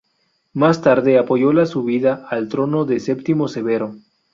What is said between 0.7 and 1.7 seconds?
tarde, apoyó la